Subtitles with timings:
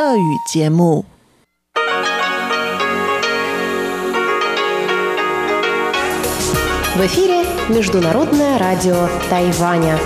[0.00, 1.04] 俄语节目。
[6.94, 9.98] В эфире Международное радио Тайваня.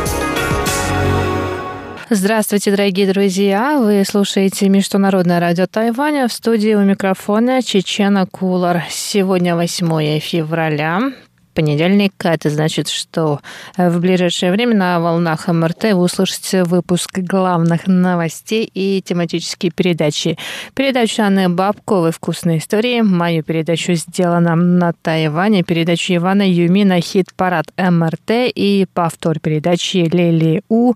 [2.09, 3.79] Здравствуйте, дорогие друзья!
[3.79, 8.83] Вы слушаете Международное радио Тайваня в студии у микрофона Чечена Кулар.
[8.91, 11.13] Сегодня 8 февраля
[11.56, 12.14] понедельник.
[12.24, 13.40] Это значит, что
[13.78, 20.38] э, в ближайшее время на волнах МРТ вы услышите выпуск главных новостей и тематические передачи.
[20.76, 28.52] Передачу Анны Бабковой «Вкусные истории», мою передачу сделана на Тайване, передачу Ивана Юмина «Хит-парад МРТ»
[28.54, 30.94] и повтор передачи Лели У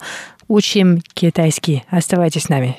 [0.48, 1.84] «Учим китайский».
[1.90, 2.77] Оставайтесь с нами.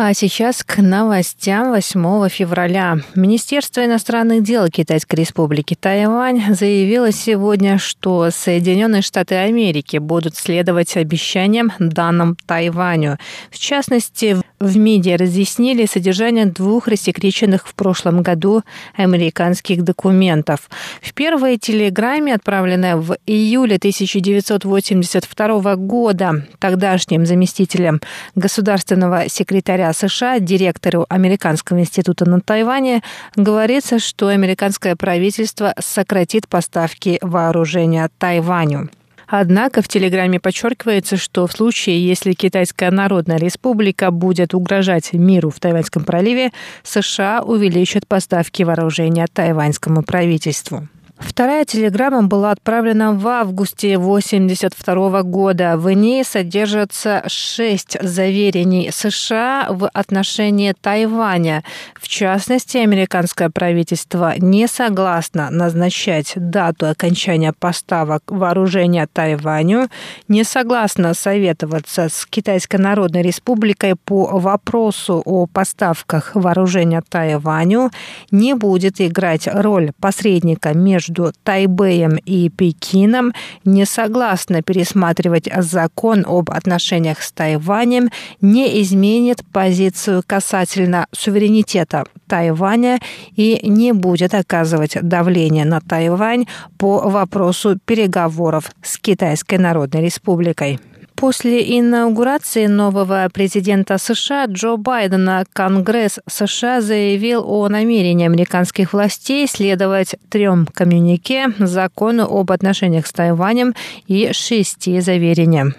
[0.00, 2.98] А сейчас к новостям 8 февраля.
[3.16, 11.72] Министерство иностранных дел Китайской Республики Тайвань заявило сегодня, что Соединенные Штаты Америки будут следовать обещаниям
[11.80, 13.18] данным Тайваню.
[13.50, 18.62] В частности, в МИДе разъяснили содержание двух рассекреченных в прошлом году
[18.94, 20.68] американских документов.
[21.00, 28.00] В первой телеграмме, отправленной в июле 1982 года тогдашним заместителем
[28.34, 33.02] государственного секретаря США директору Американского института на Тайване
[33.36, 38.90] говорится, что американское правительство сократит поставки вооружения Тайваню.
[39.28, 45.60] Однако в телеграмме подчеркивается, что в случае, если Китайская Народная Республика будет угрожать миру в
[45.60, 46.50] Тайваньском проливе,
[46.82, 50.88] США увеличат поставки вооружения тайваньскому правительству.
[51.20, 55.76] Вторая телеграмма была отправлена в августе 1982 года.
[55.76, 61.64] В ней содержатся шесть заверений США в отношении Тайваня.
[61.94, 69.88] В частности, американское правительство не согласно назначать дату окончания поставок вооружения Тайваню,
[70.28, 77.90] не согласно советоваться с Китайской Народной Республикой по вопросу о поставках вооружения Тайваню,
[78.30, 83.32] не будет играть роль посредника между между Тайбэем и Пекином
[83.64, 88.10] не согласна пересматривать закон об отношениях с Тайванем,
[88.40, 93.00] не изменит позицию касательно суверенитета Тайваня
[93.36, 96.46] и не будет оказывать давление на Тайвань
[96.76, 100.78] по вопросу переговоров с Китайской Народной Республикой.
[101.18, 110.14] После инаугурации нового президента США Джо Байдена Конгресс США заявил о намерении американских властей следовать
[110.30, 113.74] трем коммюнике, закону об отношениях с Тайванем
[114.06, 115.74] и шести заверениям.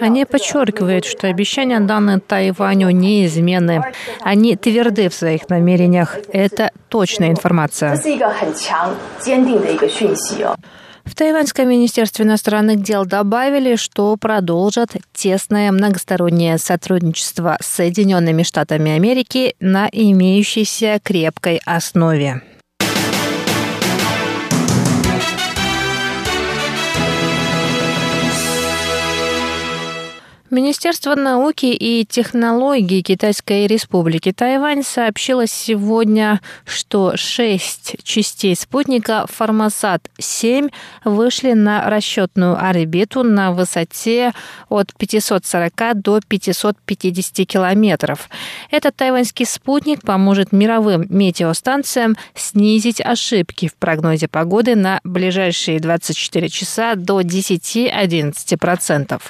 [0.00, 3.82] Они подчеркивают, что обещания, данные Тайваню, неизменны.
[4.22, 6.16] Они тверды в своих намерениях.
[6.32, 8.00] Это точная информация.
[11.04, 19.54] В Тайваньском министерстве иностранных дел добавили, что продолжат тесное многостороннее сотрудничество с Соединенными Штатами Америки
[19.60, 22.42] на имеющейся крепкой основе.
[30.54, 40.70] Министерство науки и технологий Китайской Республики Тайвань сообщило сегодня, что шесть частей спутника Формосат-7
[41.04, 44.32] вышли на расчетную орбиту на высоте
[44.68, 48.28] от 540 до 550 километров.
[48.70, 56.94] Этот тайваньский спутник поможет мировым метеостанциям снизить ошибки в прогнозе погоды на ближайшие 24 часа
[56.94, 59.20] до 10-11%.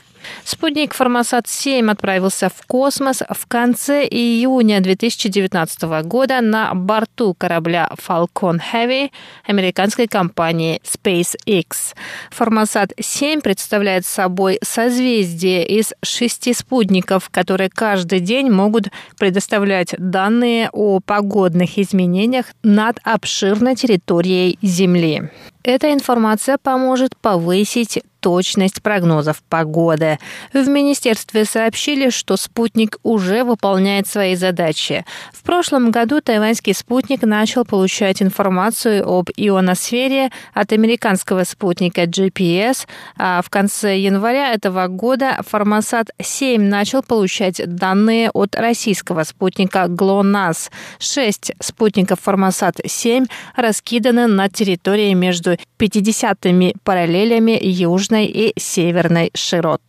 [0.45, 9.11] Спутник Формосат-7 отправился в космос в конце июня 2019 года на борту корабля Falcon Heavy
[9.47, 11.95] американской компании SpaceX.
[12.31, 21.79] Формосат-7 представляет собой созвездие из шести спутников, которые каждый день могут предоставлять данные о погодных
[21.79, 25.31] изменениях над обширной территорией Земли.
[25.63, 30.19] Эта информация поможет повысить точность прогнозов погоды.
[30.55, 35.05] В министерстве сообщили, что спутник уже выполняет свои задачи.
[35.31, 42.87] В прошлом году тайваньский спутник начал получать информацию об ионосфере от американского спутника GPS,
[43.19, 50.71] а в конце января этого года Формосат-7 начал получать данные от российского спутника GLONASS.
[50.99, 59.83] Шесть спутников Формосат-7 раскиданы на территории между 50-ми параллелями Южной Южной и Северной широт.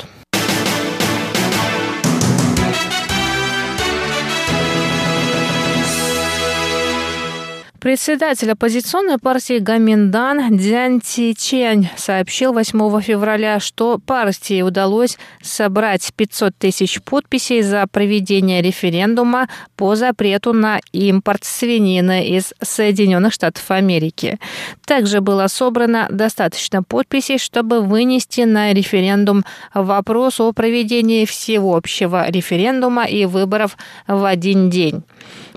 [7.85, 16.57] Председатель оппозиционной партии Гаминдан Дзян Ти Чень сообщил 8 февраля, что партии удалось собрать 500
[16.57, 24.39] тысяч подписей за проведение референдума по запрету на импорт свинины из Соединенных Штатов Америки.
[24.87, 29.45] Также было собрано достаточно подписей, чтобы вынести на референдум
[29.75, 33.77] вопрос о проведении всеобщего референдума и выборов
[34.07, 35.03] в один день.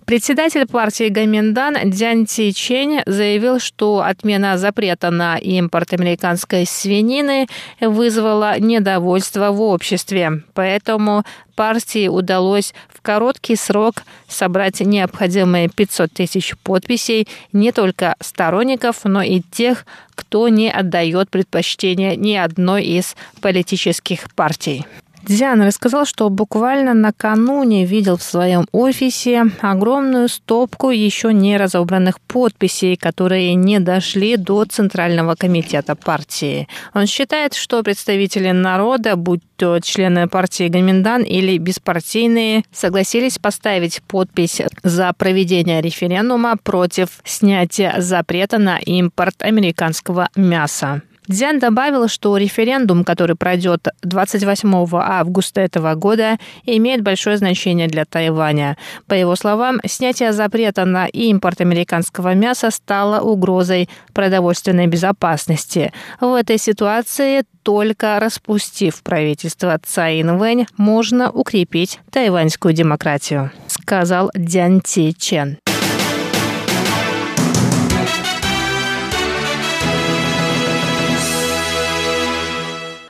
[0.09, 7.47] Председатель партии Гаминдан Дзян Ци Чень заявил, что отмена запрета на импорт американской свинины
[7.79, 10.45] вызвала недовольство в обществе.
[10.55, 11.25] Поэтому
[11.57, 13.97] партии удалось в короткий срок
[14.29, 19.85] собрать необходимые 500 тысяч подписей не только сторонников, но и тех,
[20.15, 24.87] кто не отдает предпочтение ни одной из политических партий.
[25.29, 32.97] Дзян рассказал, что буквально накануне видел в своем офисе огромную стопку еще не разобранных подписей,
[32.97, 36.67] которые не дошли до Центрального комитета партии.
[36.95, 44.63] Он считает, что представители народа, будь то члены партии Гаминдан или беспартийные, согласились поставить подпись
[44.83, 51.03] за проведение референдума против снятия запрета на импорт американского мяса.
[51.29, 58.77] Дзян добавил, что референдум, который пройдет 28 августа этого года, имеет большое значение для Тайваня.
[59.07, 65.93] По его словам, снятие запрета на импорт американского мяса стало угрозой продовольственной безопасности.
[66.21, 75.15] В этой ситуации только распустив правительство Цай Инвэнь, можно укрепить тайваньскую демократию, сказал Дзян Ти
[75.15, 75.59] Чен.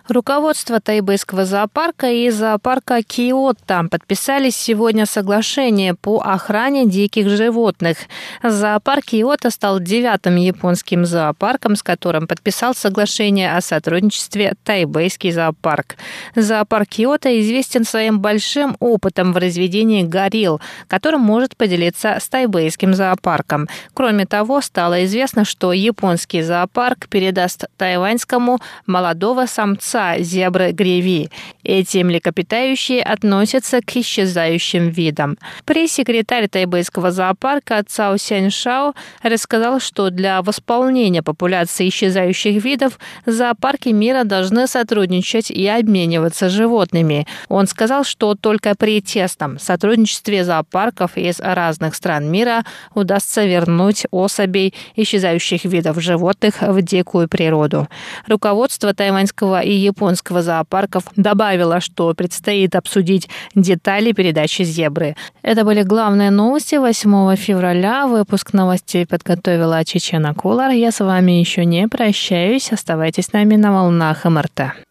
[0.09, 7.99] Руководство Тайбэйского зоопарка и зоопарка Киото подписали сегодня соглашение по охране диких животных.
[8.43, 15.97] Зоопарк Киото стал девятым японским зоопарком, с которым подписал соглашение о сотрудничестве Тайбэйский зоопарк.
[16.35, 23.69] Зоопарк Киото известен своим большим опытом в разведении горилл, которым может поделиться с Тайбэйским зоопарком.
[23.93, 31.31] Кроме того, стало известно, что японский зоопарк передаст тайваньскому молодого самца самца зебры греви.
[31.65, 35.37] Эти млекопитающие относятся к исчезающим видам.
[35.65, 44.67] Пресс-секретарь тайбэйского зоопарка Цао Сяньшао рассказал, что для восполнения популяции исчезающих видов зоопарки мира должны
[44.67, 47.27] сотрудничать и обмениваться животными.
[47.49, 52.65] Он сказал, что только при тесном сотрудничестве зоопарков из разных стран мира
[52.95, 57.89] удастся вернуть особей исчезающих видов животных в дикую природу.
[58.27, 65.17] Руководство тайваньского и японского зоопарков добавила, что предстоит обсудить детали передачи зебры.
[65.43, 68.07] Это были главные новости 8 февраля.
[68.07, 70.71] Выпуск новостей подготовила Чечена Кулар.
[70.71, 72.73] Я с вами еще не прощаюсь.
[72.73, 74.88] Оставайтесь с нами на волнах МРТ.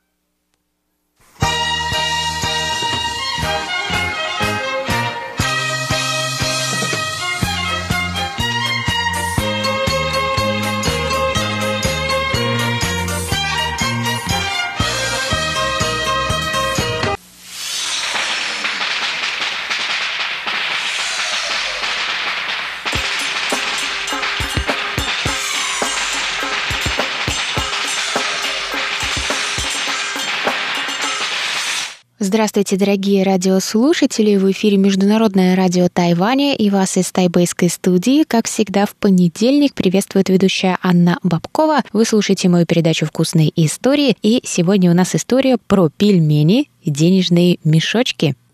[32.28, 34.36] Здравствуйте, дорогие радиослушатели!
[34.36, 38.26] В эфире Международное радио Тайваня и вас из тайбэйской студии.
[38.26, 41.84] Как всегда, в понедельник приветствует ведущая Анна Бабкова.
[41.94, 44.18] Вы слушаете мою передачу «Вкусные истории».
[44.24, 48.36] И сегодня у нас история про пельмени и денежные мешочки–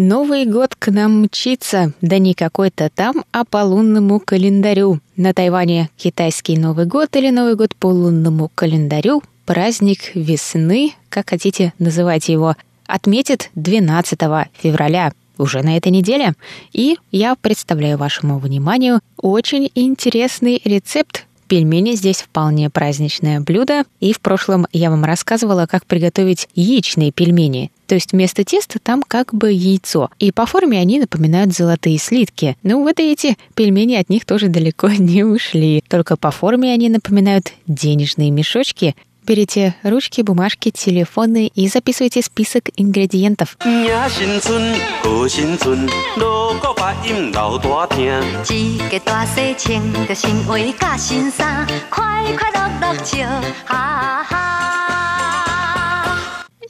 [0.00, 5.00] Новый год к нам мчится, да не какой-то там, а по лунному календарю.
[5.16, 11.72] На Тайване китайский Новый год или Новый год по лунному календарю, праздник весны, как хотите
[11.80, 12.54] называть его,
[12.86, 14.20] отметит 12
[14.52, 16.34] февраля уже на этой неделе.
[16.72, 24.20] И я представляю вашему вниманию очень интересный рецепт Пельмени здесь вполне праздничное блюдо, и в
[24.20, 27.70] прошлом я вам рассказывала, как приготовить яичные пельмени.
[27.86, 30.10] То есть вместо теста там как бы яйцо.
[30.18, 32.58] И по форме они напоминают золотые слитки.
[32.62, 35.82] Ну вот эти пельмени от них тоже далеко не ушли.
[35.88, 38.94] Только по форме они напоминают денежные мешочки,
[39.28, 43.58] Берите ручки, бумажки, телефоны и записывайте список ингредиентов.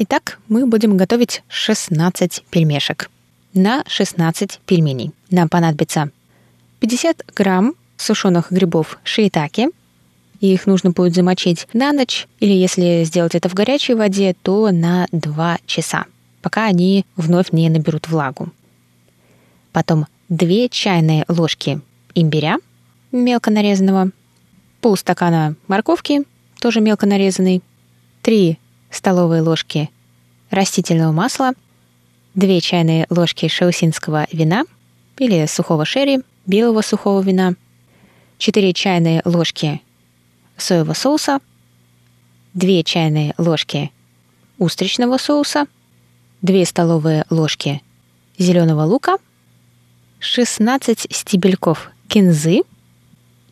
[0.00, 3.08] Итак, мы будем готовить 16 пельмешек.
[3.54, 6.10] На 16 пельменей нам понадобится
[6.80, 9.68] 50 грамм сушеных грибов шиитаки.
[10.40, 15.06] Их нужно будет замочить на ночь, или если сделать это в горячей воде, то на
[15.10, 16.04] 2 часа,
[16.42, 18.52] пока они вновь не наберут влагу.
[19.72, 21.80] Потом 2 чайные ложки
[22.14, 22.58] имбиря
[23.10, 24.10] мелко нарезанного,
[24.80, 26.22] полстакана морковки,
[26.60, 27.62] тоже мелко нарезанный,
[28.22, 28.58] 3
[28.90, 29.90] столовые ложки
[30.50, 31.52] растительного масла,
[32.34, 34.64] 2 чайные ложки шаусинского вина
[35.18, 37.54] или сухого шерри, белого сухого вина,
[38.38, 39.80] 4 чайные ложки
[40.60, 41.40] соевого соуса,
[42.54, 43.90] 2 чайные ложки
[44.58, 45.66] устричного соуса,
[46.42, 47.82] 2 столовые ложки
[48.38, 49.18] зеленого лука,
[50.20, 52.62] 16 стебельков кинзы,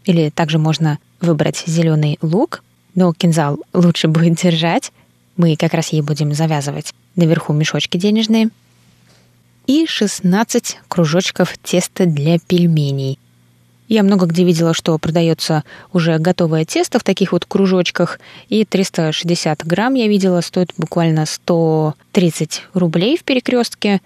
[0.05, 2.63] или также можно выбрать зеленый лук,
[2.95, 4.93] но кинзал лучше будет держать,
[5.37, 8.49] мы как раз ей будем завязывать наверху мешочки денежные.
[9.67, 13.19] И 16 кружочков теста для пельменей.
[13.89, 15.63] Я много где видела, что продается
[15.93, 18.19] уже готовое тесто в таких вот кружочках.
[18.49, 24.01] И 360 грамм я видела, стоит буквально 130 рублей в перекрестке.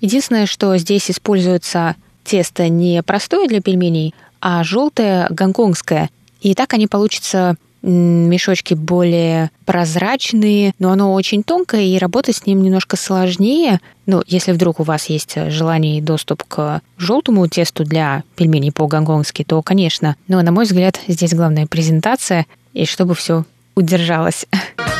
[0.00, 1.94] Единственное, что здесь используется
[2.24, 6.10] тесто не простое для пельменей, а желтое гонконгское.
[6.40, 12.62] И так они получатся мешочки более прозрачные, но оно очень тонкое, и работать с ним
[12.62, 13.80] немножко сложнее.
[14.06, 19.44] Ну, если вдруг у вас есть желание и доступ к желтому тесту для пельменей по-гонконгски,
[19.44, 20.16] то, конечно.
[20.28, 23.44] Но, на мой взгляд, здесь главная презентация, и чтобы все
[23.74, 24.46] удержалось.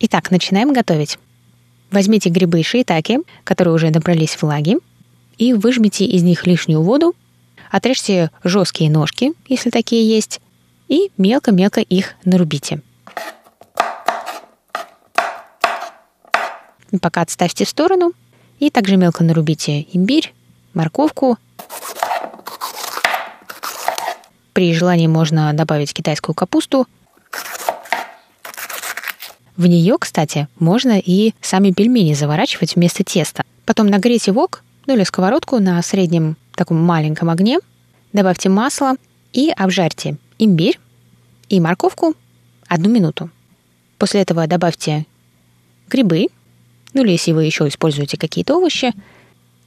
[0.00, 1.18] Итак, начинаем готовить.
[1.90, 4.76] Возьмите грибы шиитаки, которые уже набрались влаги,
[5.38, 7.16] и выжмите из них лишнюю воду,
[7.70, 10.40] отрежьте жесткие ножки, если такие есть,
[10.86, 12.80] и мелко-мелко их нарубите.
[17.02, 18.12] Пока отставьте в сторону,
[18.60, 20.32] и также мелко нарубите имбирь,
[20.74, 21.38] морковку.
[24.52, 26.86] При желании можно добавить китайскую капусту–
[29.58, 33.42] в нее, кстати, можно и сами пельмени заворачивать вместо теста.
[33.66, 37.58] Потом нагрейте вок, ну или сковородку на среднем таком маленьком огне,
[38.12, 38.94] добавьте масло
[39.32, 40.78] и обжарьте имбирь
[41.48, 42.14] и морковку
[42.68, 43.30] одну минуту.
[43.98, 45.06] После этого добавьте
[45.90, 46.28] грибы,
[46.94, 48.92] ну или если вы еще используете какие-то овощи,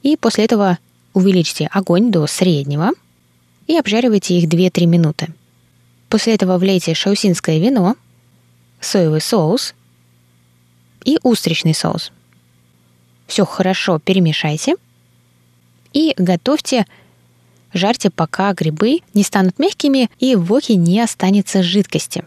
[0.02, 0.78] и после этого
[1.12, 2.92] увеличьте огонь до среднего
[3.66, 5.28] и обжаривайте их 2-3 минуты.
[6.08, 7.94] После этого влейте шаусинское вино,
[8.80, 9.74] соевый соус
[11.04, 12.12] и устричный соус.
[13.26, 14.76] Все хорошо перемешайте
[15.92, 16.86] и готовьте,
[17.72, 22.24] жарьте, пока грибы не станут мягкими и в воке не останется жидкости.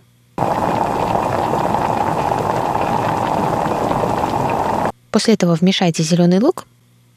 [5.11, 6.67] После этого вмешайте зеленый лук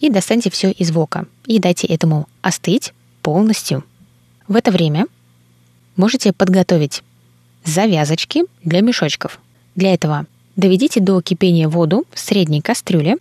[0.00, 3.84] и достаньте все из вока и дайте этому остыть полностью.
[4.46, 5.06] В это время
[5.96, 7.02] можете подготовить
[7.64, 9.40] завязочки для мешочков.
[9.74, 10.26] Для этого
[10.58, 13.16] Доведите до кипения воду в средней кастрюле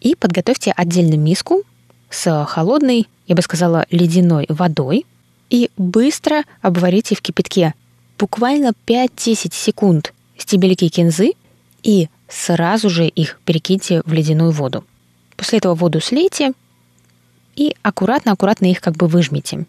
[0.00, 1.62] и подготовьте отдельно миску
[2.10, 5.06] с холодной, я бы сказала, ледяной водой
[5.50, 7.74] и быстро обварите в кипятке
[8.18, 11.34] буквально 5-10 секунд стебельки кинзы
[11.84, 14.84] и сразу же их перекиньте в ледяную воду.
[15.36, 16.54] После этого воду слейте
[17.54, 19.64] и аккуратно-аккуратно их как бы выжмите.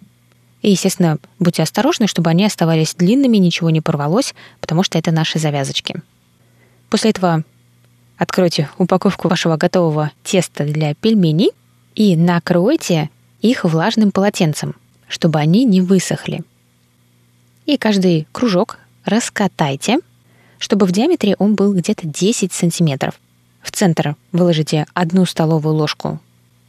[0.63, 5.37] И, естественно, будьте осторожны, чтобы они оставались длинными, ничего не порвалось, потому что это наши
[5.37, 6.01] завязочки.
[6.89, 7.43] После этого
[8.17, 11.51] откройте упаковку вашего готового теста для пельменей
[11.95, 13.09] и накройте
[13.41, 14.75] их влажным полотенцем,
[15.09, 16.43] чтобы они не высохли.
[17.65, 19.99] И каждый кружок раскатайте,
[20.59, 23.19] чтобы в диаметре он был где-то 10 сантиметров.
[23.61, 26.21] В центр выложите одну столовую ложку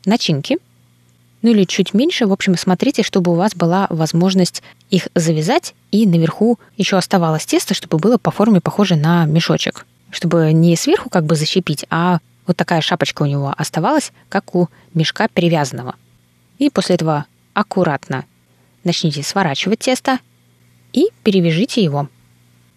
[0.05, 0.59] начинки–
[1.45, 2.27] ну или чуть меньше.
[2.27, 7.75] В общем, смотрите, чтобы у вас была возможность их завязать, и наверху еще оставалось тесто,
[7.75, 9.85] чтобы было по форме похоже на мешочек.
[10.11, 14.69] Чтобы не сверху как бы защепить, а вот такая шапочка у него оставалась, как у
[14.95, 15.97] мешка перевязанного.
[16.59, 18.25] И после этого аккуратно
[18.83, 20.21] начните сворачивать тесто
[20.95, 22.09] и перевяжите его.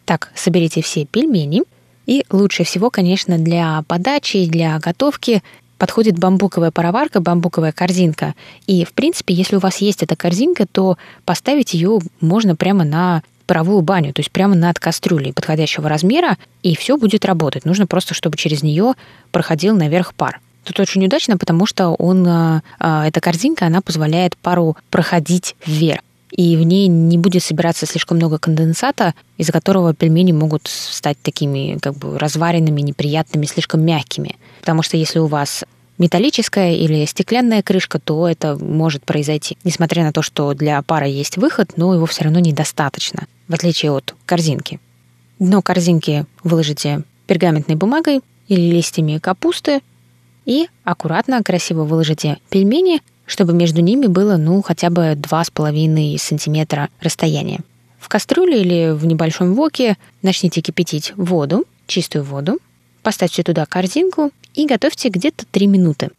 [0.04, 1.64] Так, соберите все пельмени.
[2.06, 5.42] И лучше всего, конечно, для подачи, для готовки
[5.78, 8.36] подходит бамбуковая пароварка, бамбуковая корзинка.
[8.66, 13.24] И, в принципе, если у вас есть эта корзинка, то поставить ее можно прямо на
[13.46, 17.66] паровую баню, то есть прямо над кастрюлей подходящего размера, и все будет работать.
[17.66, 18.94] Нужно просто, чтобы через нее
[19.32, 20.42] проходил наверх пар.
[20.66, 26.02] Тут очень удачно, потому что он, а, а, эта корзинка, она позволяет пару проходить вверх
[26.32, 31.78] и в ней не будет собираться слишком много конденсата, из-за которого пельмени могут стать такими
[31.82, 34.36] как бы разваренными, неприятными, слишком мягкими.
[34.60, 35.64] Потому что если у вас
[35.98, 39.58] металлическая или стеклянная крышка, то это может произойти.
[39.64, 43.92] Несмотря на то, что для пара есть выход, но его все равно недостаточно, в отличие
[43.92, 44.80] от корзинки.
[45.40, 49.82] Дно корзинки выложите пергаментной бумагой или листьями капусты
[50.46, 57.60] и аккуратно, красиво выложите пельмени, чтобы между ними было, ну, хотя бы 2,5 сантиметра расстояния.
[58.00, 62.58] В кастрюле или в небольшом воке начните кипятить воду, чистую воду,
[63.04, 66.10] поставьте туда корзинку и готовьте где-то 3 минуты.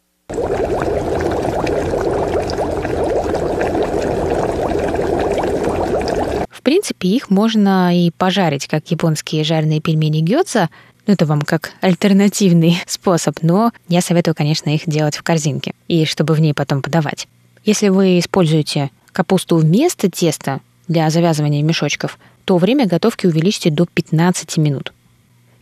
[6.49, 10.69] В принципе, их можно и пожарить, как японские жареные пельмени гёдза,
[11.09, 16.05] ну, это вам как альтернативный способ, но я советую, конечно, их делать в корзинке, и
[16.05, 17.27] чтобы в ней потом подавать.
[17.65, 24.57] Если вы используете капусту вместо теста для завязывания мешочков, то время готовки увеличьте до 15
[24.57, 24.93] минут.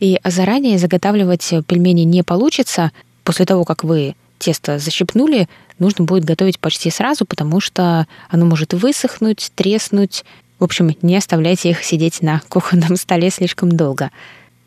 [0.00, 2.92] И заранее заготавливать пельмени не получится.
[3.24, 8.74] После того, как вы тесто защипнули, нужно будет готовить почти сразу, потому что оно может
[8.74, 10.26] высохнуть, треснуть.
[10.58, 14.10] В общем, не оставляйте их сидеть на кухонном столе слишком долго.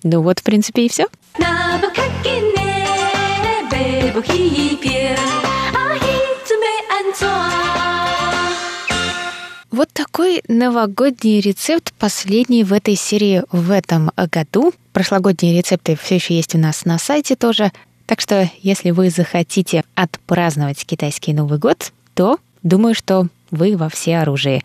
[0.03, 1.07] Ну вот, в принципе, и все.
[9.71, 14.73] Вот такой новогодний рецепт, последний в этой серии в этом году.
[14.91, 17.71] Прошлогодние рецепты все еще есть у нас на сайте тоже.
[18.05, 24.17] Так что, если вы захотите отпраздновать китайский Новый год, то думаю, что вы во все
[24.17, 24.61] оружие.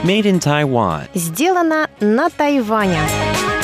[0.04, 1.08] Made in Taiwan.
[1.13, 3.59] Сделано на Тайване.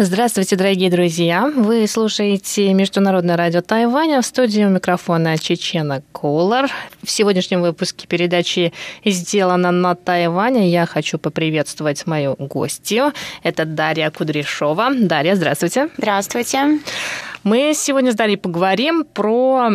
[0.00, 1.50] Здравствуйте, дорогие друзья!
[1.52, 6.68] Вы слушаете Международное радио Тайваня в студии у микрофона Чечена Колор.
[7.02, 8.72] В сегодняшнем выпуске передачи
[9.04, 13.12] «Сделано на Тайване» я хочу поприветствовать мою гостью.
[13.42, 14.90] Это Дарья Кудряшова.
[14.94, 15.88] Дарья, здравствуйте.
[15.98, 16.78] Здравствуйте.
[17.42, 19.68] Мы сегодня с Дарьей поговорим про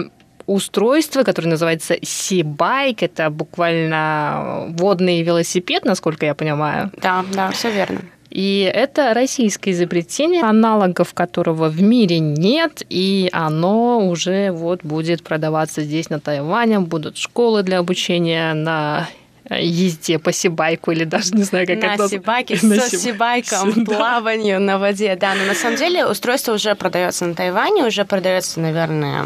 [0.46, 3.04] устройство, которое называется Сибайк.
[3.04, 6.92] Это буквально водный велосипед, насколько я понимаю.
[7.02, 8.00] Да, да, все верно.
[8.34, 15.84] И это российское изобретение, аналогов которого в мире нет, и оно уже вот будет продаваться
[15.84, 19.08] здесь, на Тайване, будут школы для обучения на
[19.50, 22.08] езде по Сибайку или даже не знаю, как на это...
[22.08, 25.16] Сибайке, на со Сибайком, плаванию на воде.
[25.16, 29.26] Да, но на самом деле устройство уже продается на Тайване, уже продается, наверное,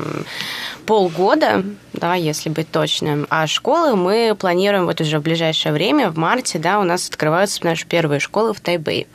[0.86, 3.27] полгода, да, если быть точным.
[3.30, 7.63] А школы мы планируем вот уже в ближайшее время, в марте, да, у нас открываются
[7.63, 9.08] наши первые школы в Тайбэе.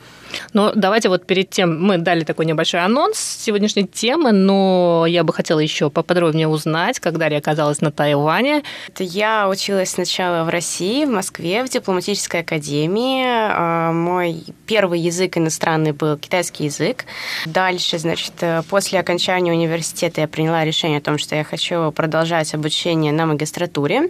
[0.53, 5.33] Ну, давайте вот перед тем мы дали такой небольшой анонс сегодняшней темы, но я бы
[5.33, 8.63] хотела еще поподробнее узнать, когда я оказалась на Тайване.
[8.97, 13.23] Я училась сначала в России, в Москве, в дипломатической академии.
[13.25, 17.05] А, мой первый язык иностранный был китайский язык.
[17.45, 18.33] Дальше, значит,
[18.69, 24.09] после окончания университета я приняла решение о том, что я хочу продолжать обучение на магистратуре.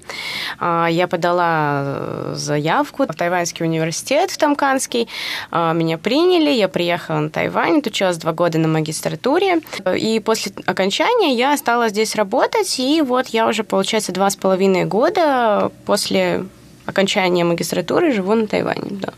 [0.59, 5.07] А, я подала заявку в Тайваньский университет в Тамканский.
[5.51, 6.12] А, меня приняли,
[6.49, 9.61] я приехала на Тайвань, отучилась два года на магистратуре.
[9.95, 14.85] И после окончания я стала здесь работать, и вот я уже, получается, два с половиной
[14.85, 16.45] года после
[16.85, 19.13] окончания магистратуры живу на Тайване, да.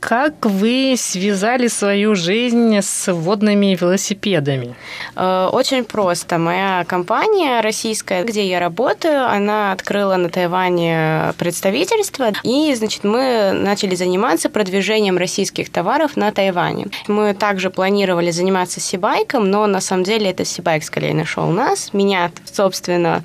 [0.00, 4.74] Как вы связали свою жизнь с водными велосипедами?
[5.14, 6.38] Э, очень просто.
[6.38, 13.94] Моя компания российская, где я работаю, она открыла на Тайване представительство, и, значит, мы начали
[13.94, 16.86] заниматься продвижением российских товаров на Тайване.
[17.06, 22.32] Мы также планировали заниматься сибайком, но на самом деле это сибайк скорее нашел нас, меня,
[22.50, 23.22] собственно,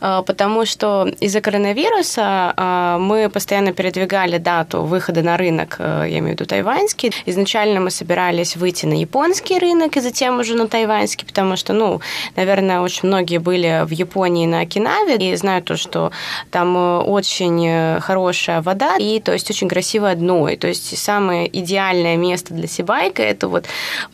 [0.00, 5.80] э, потому что из-за коронавируса э, мы постоянно передвигали дату выхода на рынок
[6.12, 7.12] я имею в виду тайваньский.
[7.26, 12.00] Изначально мы собирались выйти на японский рынок и затем уже на тайваньский, потому что, ну,
[12.36, 16.12] наверное, очень многие были в Японии на Окинаве и знают то, что
[16.50, 20.48] там э, очень э, хорошая вода и, то есть, очень красивое дно.
[20.48, 23.66] И, то есть, самое идеальное место для сибайка– это вот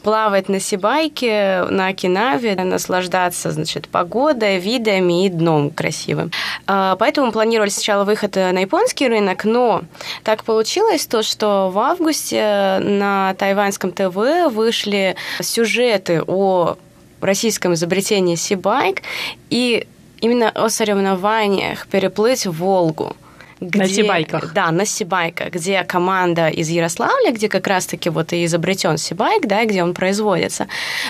[0.03, 6.31] плавать на сибайке на Окинаве, наслаждаться, значит, погодой, видами и дном красивым.
[6.67, 9.83] А, поэтому планировали сначала выход э, на японский рынок, но
[10.25, 16.77] так получилось то, что в августе на тайваньском ТВ вышли сюжеты о
[17.21, 19.03] российском изобретении Сибайк
[19.51, 19.87] и
[20.21, 23.17] именно о соревнованиях переплыть Волгу.
[23.61, 24.53] Где, на Сибайках.
[24.55, 29.65] Да, на Сибайках, где команда из Ярославля, где как раз-таки вот и изобретен Сибайк, да,
[29.65, 30.69] где он производится,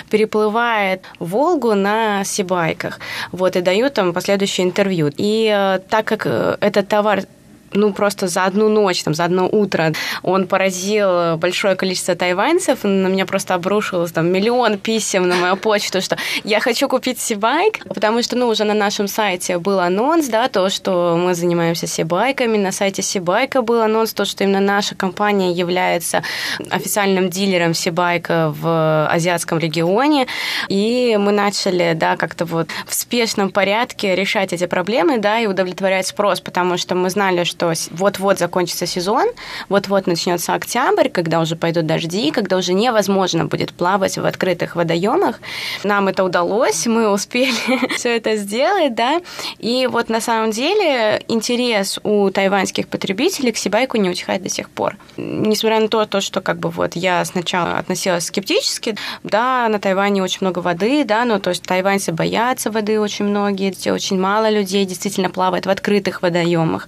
[0.09, 2.99] переплывает Волгу на Сибайках,
[3.31, 5.11] вот, и дают там последующее интервью.
[5.15, 7.25] И э, так как э, этот товар
[7.73, 13.07] ну, просто за одну ночь, там, за одно утро он поразил большое количество тайваньцев, на
[13.07, 18.23] меня просто обрушилось там миллион писем на мою почту, что я хочу купить сибайк, потому
[18.23, 22.71] что, ну, уже на нашем сайте был анонс, да, то, что мы занимаемся сибайками, на
[22.71, 26.23] сайте Сибайка был анонс, то, что именно наша компания является
[26.69, 30.27] официальным дилером сибайка в азиатском регионе,
[30.67, 36.07] и мы начали, да, как-то вот в спешном порядке решать эти проблемы, да, и удовлетворять
[36.07, 39.27] спрос, потому что мы знали, что что вот-вот закончится сезон,
[39.67, 45.39] вот-вот начнется октябрь, когда уже пойдут дожди, когда уже невозможно будет плавать в открытых водоемах.
[45.83, 47.51] Нам это удалось, мы успели
[47.95, 49.21] все это сделать, да,
[49.57, 54.69] и вот на самом деле интерес у тайваньских потребителей к Сибайку не утихает до сих
[54.69, 54.95] пор.
[55.17, 60.23] Несмотря на то, то, что как бы вот я сначала относилась скептически, да, на Тайване
[60.23, 64.85] очень много воды, да, но то есть тайваньцы боятся воды очень многие, очень мало людей
[64.85, 66.87] действительно плавает в открытых водоемах.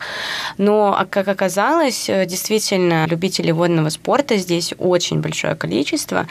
[0.61, 6.27] Но, а как оказалось, э, действительно, любителей водного спорта здесь очень большое количество.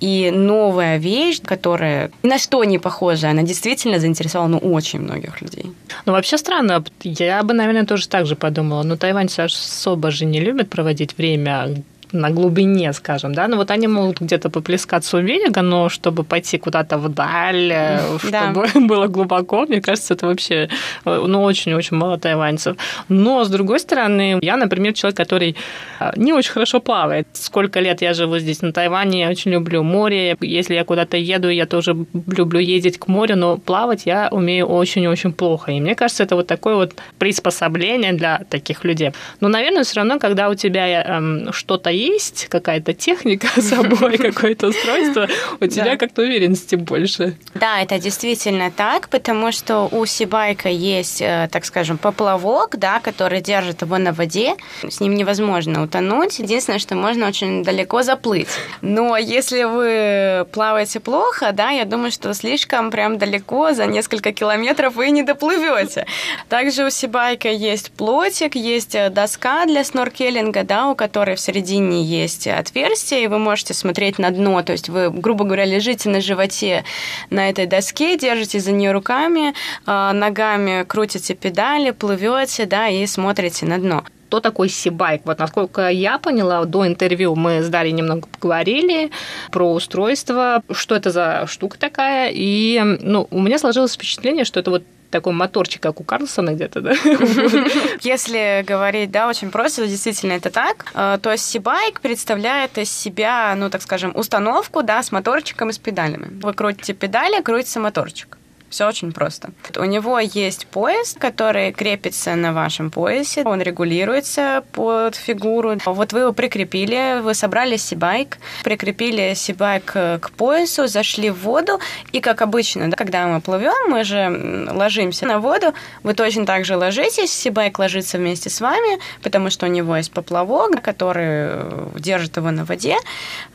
[0.00, 5.40] И новая вещь, которая ни на что не похожа, она действительно заинтересовала ну, очень многих
[5.40, 5.72] людей.
[6.04, 6.84] Ну, вообще странно.
[7.02, 8.82] Я бы, наверное, тоже так же подумала.
[8.82, 13.88] Но тайваньцы особо же не любят проводить время на глубине, скажем, да, но вот они
[13.88, 19.80] могут где-то поплескаться у берега, но чтобы пойти куда-то вдаль, э, чтобы было глубоко, мне
[19.80, 20.68] кажется, это вообще,
[21.04, 22.76] э, ну, очень-очень мало тайваньцев.
[23.08, 25.56] Но, с другой стороны, я, например, человек, который
[26.00, 27.26] э, не очень хорошо плавает.
[27.32, 30.36] Сколько лет я живу здесь, на Тайване, я очень люблю море.
[30.40, 31.96] Если я куда-то еду, я тоже
[32.26, 35.72] люблю ездить к морю, но плавать я умею очень-очень плохо.
[35.72, 39.12] И мне кажется, это вот такое вот приспособление для таких людей.
[39.40, 44.68] Но, наверное, все равно, когда у тебя эм, что-то есть какая-то техника с собой, какое-то
[44.68, 45.28] устройство,
[45.60, 47.36] у тебя как-то уверенности больше.
[47.54, 53.40] Да, это действительно так, потому что у Сибайка есть, э, так скажем, поплавок, да, который
[53.40, 54.56] держит его на воде.
[54.88, 56.38] С ним невозможно утонуть.
[56.38, 58.48] Единственное, что можно очень далеко заплыть.
[58.80, 64.94] Но если вы плаваете плохо, да, я думаю, что слишком прям далеко, за несколько километров
[64.94, 66.06] вы не доплывете.
[66.48, 71.89] Также у Сибайка есть плотик, есть э, доска для сноркелинга, да, у которой в середине
[71.90, 74.62] середине есть отверстие, и вы можете смотреть на дно.
[74.62, 76.84] То есть вы, грубо говоря, лежите на животе
[77.30, 79.54] на этой доске, держите за нее руками,
[79.86, 85.22] а, ногами крутите педали, плывете, да, и смотрите на дно кто такой Сибайк.
[85.24, 89.10] Вот насколько я поняла, до интервью мы с Дарьей немного поговорили
[89.50, 92.30] про устройство, что это за штука такая.
[92.32, 96.80] И ну, у меня сложилось впечатление, что это вот такой моторчик, как у Карлсона где-то,
[96.80, 96.90] да?
[98.02, 100.86] Если говорить, да, очень просто, действительно это так.
[100.94, 105.72] Э, то есть Сибайк представляет из себя, ну, так скажем, установку, да, с моторчиком и
[105.72, 106.28] с педалями.
[106.40, 108.38] Вы крутите педали, крутится моторчик.
[108.70, 109.50] Все очень просто.
[109.76, 113.42] У него есть пояс, который крепится на вашем поясе.
[113.44, 115.76] Он регулируется под фигуру.
[115.84, 121.80] Вот вы его прикрепили, вы собрали сибайк, прикрепили сибайк к поясу, зашли в воду,
[122.12, 126.64] и как обычно, да, когда мы плывем, мы же ложимся на воду, вы точно так
[126.64, 132.36] же ложитесь, сибайк ложится вместе с вами, потому что у него есть поплавок, который держит
[132.36, 132.96] его на воде.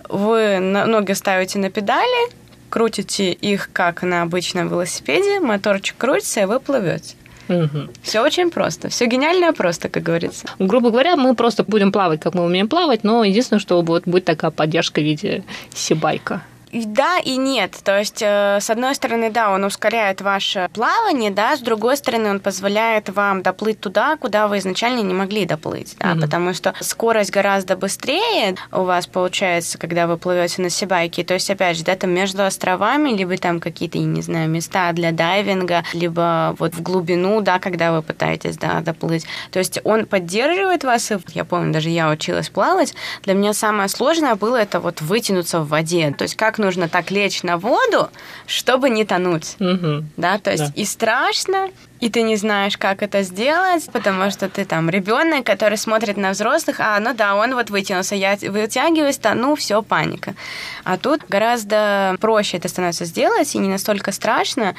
[0.10, 2.32] Вы ноги ставите на педали,
[2.76, 7.16] крутите их, как на обычном велосипеде, моторчик крутится, и вы плывете.
[7.48, 7.88] Угу.
[8.04, 8.90] Все очень просто.
[8.90, 10.46] Все гениально просто, как говорится.
[10.60, 14.26] Грубо говоря, мы просто будем плавать, как мы умеем плавать, но единственное, что будет, будет
[14.26, 16.44] такая поддержка в виде сибайка.
[16.84, 17.78] Да и нет.
[17.84, 22.30] То есть, э, с одной стороны, да, он ускоряет ваше плавание, да, с другой стороны,
[22.30, 26.22] он позволяет вам доплыть туда, куда вы изначально не могли доплыть, да, mm-hmm.
[26.22, 31.24] потому что скорость гораздо быстрее у вас получается, когда вы плывете на Сибайке.
[31.24, 34.92] То есть, опять же, да, там между островами, либо там какие-то, я не знаю, места
[34.92, 39.26] для дайвинга, либо вот в глубину, да, когда вы пытаетесь, да, доплыть.
[39.52, 43.88] То есть, он поддерживает вас, и я помню, даже я училась плавать, для меня самое
[43.88, 46.14] сложное было это вот вытянуться в воде.
[46.18, 48.10] То есть, как нужно так лечь на воду,
[48.48, 49.56] чтобы не тонуть.
[49.60, 50.04] Угу.
[50.18, 50.82] Да, то есть да.
[50.82, 55.78] и страшно, и ты не знаешь, как это сделать, потому что ты там ребенок, который
[55.78, 60.36] смотрит на взрослых, а, ну да, он вот вытянулся, я вытягиваюсь, тону, все, паника.
[60.84, 64.76] А тут гораздо проще это становится сделать, и не настолько страшно,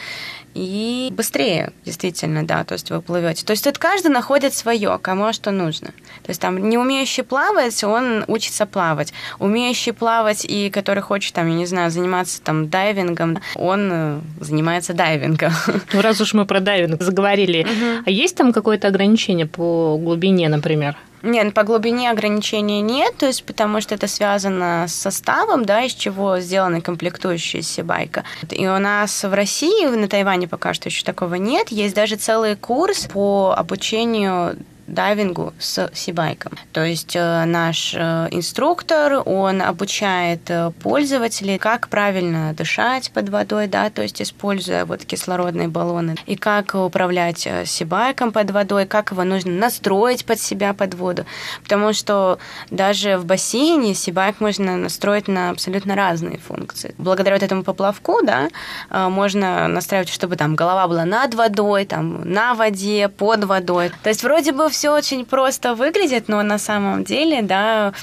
[0.57, 3.45] и быстрее, действительно, да, то есть вы плывете.
[3.45, 5.89] То есть тут каждый находит свое, кому что нужно.
[6.23, 9.13] То есть там не умеющий плавать, он учится плавать.
[9.39, 14.95] Умеющий плавать и который хочет, там, я не знаю, заниматься там дайвингом, он э, занимается
[14.95, 15.53] дайвингом.
[15.93, 18.03] Ну, раз уж мы про дайвинг заговорили, угу.
[18.07, 20.97] а есть там какое-то ограничение по глубине, например?
[21.27, 25.93] Нет, по глубине ограничения нет, то есть потому что это связано с составом, да, из
[25.93, 28.25] чего сделаны комплектующие байка.
[28.51, 31.71] И у нас в России, на Тайване пока что еще такого нет.
[31.71, 36.53] Есть даже целый курс по обучению дайвингу с сибайком.
[36.73, 43.67] То есть э, наш э, инструктор, он обучает э, пользователей, как правильно дышать под водой,
[43.67, 49.25] да, то есть используя вот кислородные баллоны, и как управлять сибайком под водой, как его
[49.25, 51.27] нужно настроить под себя под воду.
[51.63, 52.39] Потому что
[52.71, 56.95] даже в бассейне сибайк можно настроить на абсолютно разные функции.
[56.99, 58.49] Благодаря вот этому поплавку, да,
[58.91, 63.91] можно настраивать, чтобы там голова была над водой, там на воде, под водой.
[64.03, 67.95] То есть вроде бы все очень просто выглядит, но на самом деле, да,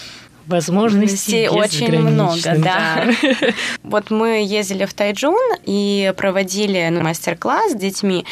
[0.47, 3.05] возможностей очень много, да.
[3.05, 3.13] да.
[3.83, 8.25] Вот мы ездили в Тайджун и проводили ну, мастер-класс с детьми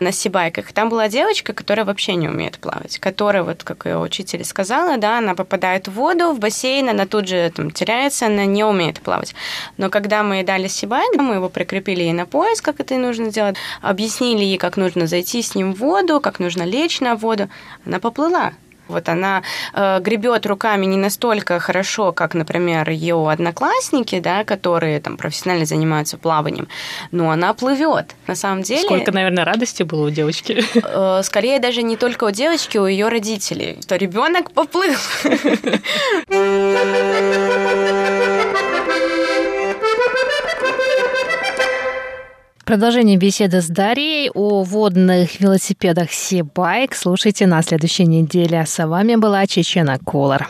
[0.00, 0.72] на сибайках.
[0.72, 5.18] Там была девочка, которая вообще не умеет плавать, которая, вот как ее учитель сказала, да,
[5.18, 9.34] она попадает в воду, в бассейн, она тут же там теряется, она не умеет плавать.
[9.76, 12.98] Но когда мы ей дали сибайк, мы его прикрепили ей на пояс, как это и
[12.98, 17.16] нужно сделать, объяснили ей, как нужно зайти с ним в воду, как нужно лечь на
[17.16, 17.48] воду,
[17.84, 18.52] она поплыла.
[18.88, 19.42] Вот она
[19.74, 26.18] э, гребет руками не настолько хорошо, как, например, ее одноклассники, да, которые там профессионально занимаются
[26.18, 26.68] плаванием,
[27.10, 28.14] но она плывет.
[28.26, 28.82] На самом деле.
[28.82, 30.64] Сколько, наверное, радости было у девочки.
[30.74, 34.94] Э, скорее даже не только у девочки, у ее родителей, что ребенок поплыл.
[42.66, 48.66] Продолжение беседы с Дарьей о водных велосипедах Сибайк слушайте на следующей неделе.
[48.66, 50.48] С вами была Чечена Колор.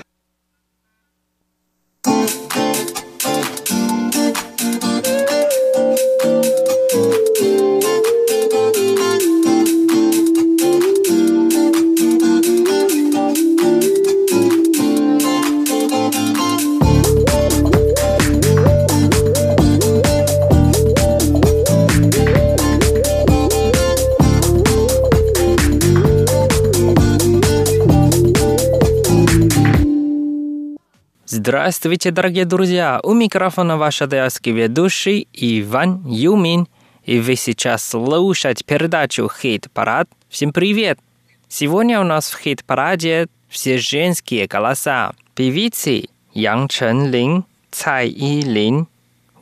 [31.66, 33.00] Здравствуйте, дорогие друзья!
[33.02, 36.68] У микрофона ваш адайский ведущий Иван Юмин.
[37.02, 40.08] И вы сейчас слушаете передачу «Хит-парад».
[40.28, 41.00] Всем привет!
[41.48, 45.12] Сегодня у нас в «Хит-параде» все женские голоса.
[45.34, 48.86] Певицы Ян Ченлин, Цай Илин,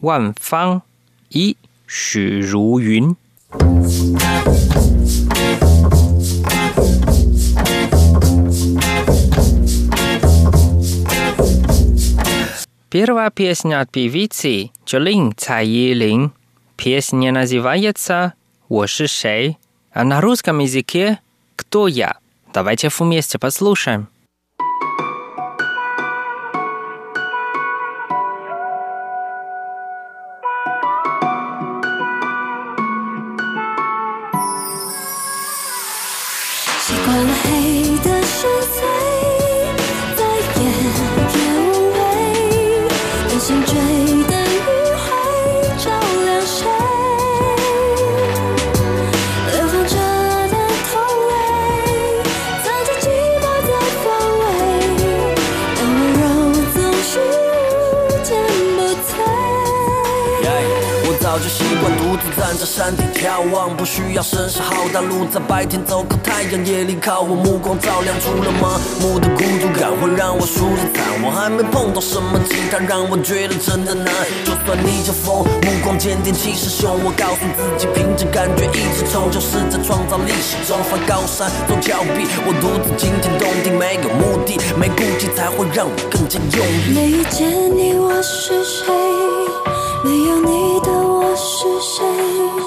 [0.01, 0.81] Ван Фang
[1.29, 3.19] и Xu Руюн.
[12.95, 16.31] Первая песня от певицы Чолин Цай Илин.
[16.77, 18.35] Песня называется
[18.69, 19.57] «Wo shi shei»,
[19.93, 21.19] а на русском языке
[21.57, 22.19] «Кто я?».
[22.53, 24.07] Давайте вместе послушаем.
[62.15, 68.15] 独自站在山顶眺望，不需要声势浩大，路在白天走，靠太阳，夜里靠我目光照亮。
[68.21, 74.15] 除了麻木的孤独感会让我输得惨，我还没碰到什么其他让我觉得真的难。
[74.45, 82.31] 就算逆着风，目光坚定，气势汹，我告诉自己，凭着感觉一直冲，就是在创造历史中翻高山走峭壁。
[82.47, 86.95] 我独自惊天动地，没有目的，没顾忌，才会让我更加用力。
[86.95, 88.87] 没遇见你，我是谁？
[90.05, 90.64] 没有你
[91.65, 92.64] 是谁？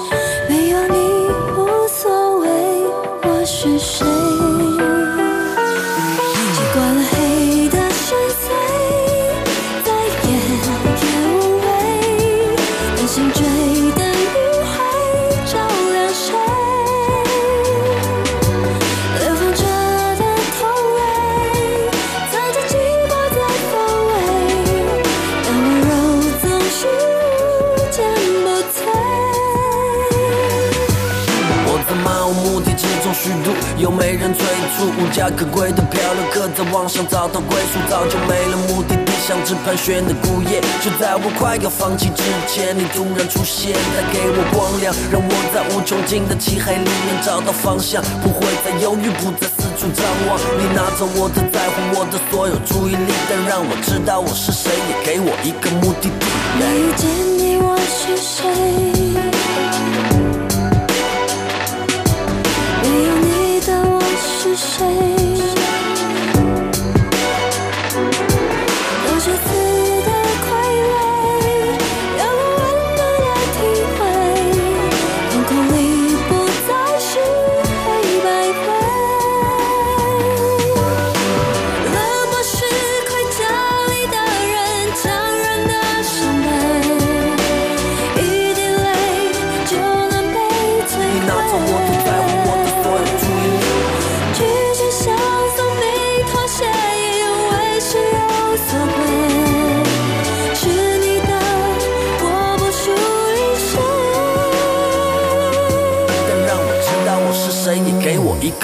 [34.86, 40.62] 无家可归的漂流客在网上找到归宿，早就没了目的地，像只盘旋的孤雁。
[40.80, 50.38] 就在我快要放弃之前，你突然出现，带给我光亮，让我在无穷尽的漆黑里面找到方向，不会再犹豫，不再四处张望。
[50.58, 56.14] 你拿走我的在乎，我的所有注意力，但让我知道我是谁，也给我一个目的地。
[56.60, 56.62] 遇
[56.96, 58.44] 见你，我是谁？
[64.78, 65.17] change.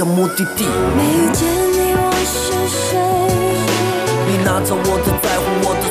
[0.04, 0.64] 个目的地。
[0.96, 2.98] 没遇见你，我是谁？
[4.28, 5.84] 你拿走我的在乎，我的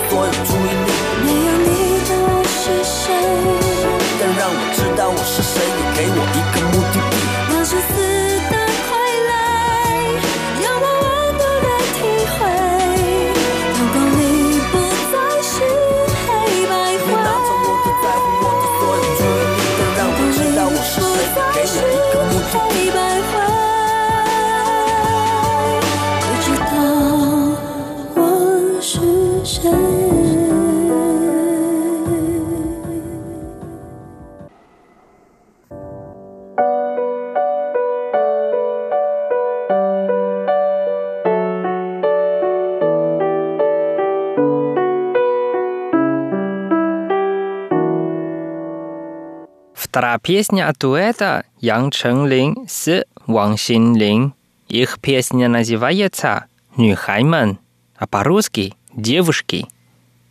[50.24, 54.34] песня от дуэта Ян Чэнлин с Ван Синлин.
[54.70, 56.46] Их песня называется
[56.78, 57.60] «Нюхайман»,
[57.98, 59.68] а по-русски «Девушки».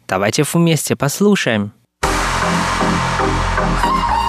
[0.09, 1.73] Давайте вместе послушаем.
[3.83, 4.22] 是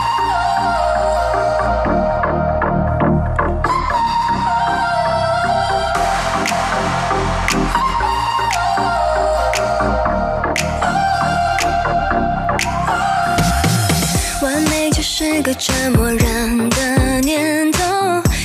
[15.53, 17.79] 个折磨人的念头，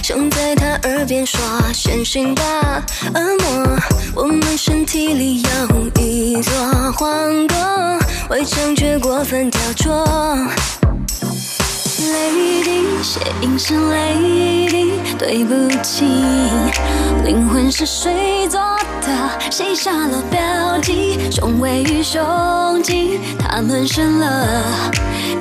[0.03, 1.41] 想在他耳边说
[1.73, 3.79] 先行吧，恶魔。
[4.15, 6.53] 我们身体里有一座
[6.93, 10.05] 皇宫，围墙却过分雕琢。
[12.13, 16.05] 雷霆，血影是雷霆，对不起，
[17.25, 18.61] 灵魂是谁做
[19.01, 19.51] 的？
[19.51, 21.19] 谁下了标记？
[21.31, 24.91] 雄伟与胸襟，他们生了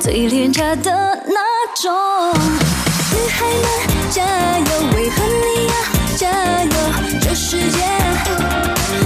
[0.00, 0.90] 最廉价的
[1.26, 1.47] 那
[1.80, 4.24] 中，女孩们加
[4.58, 4.66] 油！
[4.96, 5.72] 为何你要
[6.16, 6.28] 加
[6.64, 6.70] 油？
[7.20, 7.78] 这世界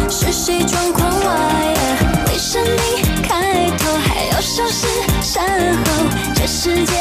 [0.08, 1.36] 是谁装狂妄？
[2.28, 4.86] 为生命开头还要收拾
[5.20, 5.44] 善
[5.84, 5.84] 后？
[6.34, 6.94] 这世界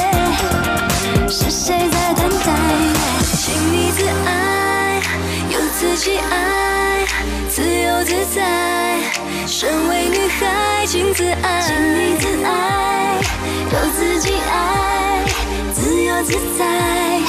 [1.29, 2.51] 是谁在等待？
[3.23, 5.01] 请你自爱，
[5.51, 7.05] 由自己爱，
[7.49, 8.99] 自由自在。
[9.47, 11.61] 身为女孩，请自爱。
[11.61, 13.21] 请自爱，
[13.71, 15.30] 由自己爱。
[16.23, 17.19] 自在，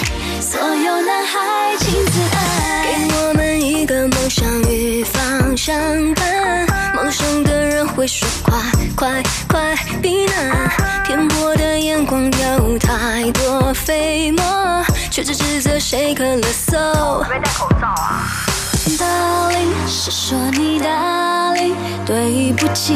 [0.41, 2.85] 所有男孩请自爱。
[2.85, 5.75] 给我们一个梦想与方向
[6.15, 8.55] 盘，陌生的人会说快
[8.95, 10.71] 快快避难，
[11.05, 17.27] 偏颇的眼光有太多飞沫，却只指责谁可勒索。
[17.31, 18.52] 没戴口罩啊？
[18.99, 19.57] 道理
[19.87, 21.75] 是说你道理
[22.05, 22.95] 对不起，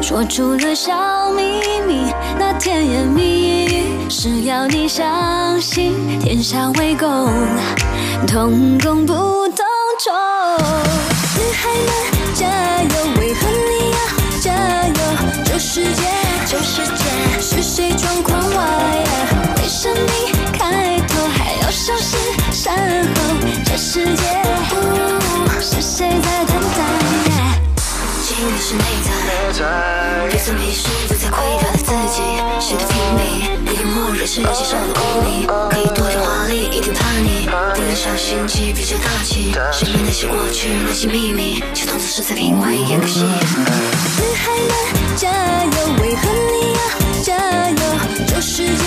[0.00, 7.28] 说出了小秘密，那甜言蜜语是要你相信，天下为公，
[8.26, 9.66] 同工不同
[9.98, 10.12] 酬。
[11.36, 11.90] 女孩们
[12.34, 12.46] 加
[12.82, 13.98] 油，为何你要
[14.40, 14.52] 加
[14.86, 14.94] 油？
[15.44, 16.02] 这世界，
[16.46, 19.10] 这世界是谁状况外呀？
[19.56, 22.18] 为什你开头还要小心
[22.52, 23.10] 善后？
[23.64, 24.22] 这世界，
[28.68, 28.84] 是内
[29.54, 29.64] 在，
[30.28, 32.20] 别做迷失，不再亏待了自己。
[32.60, 39.54] 谁的拼命，你用默认是接受了污名，可以多点华丽，一点叛逆，不能小心机，比较大气。
[39.72, 43.20] 身边那些过去，那些秘密，却当作是在品味演个戏。
[43.20, 45.30] 女孩们加
[45.64, 47.76] 油，为何你要加油？
[48.26, 48.84] 这世界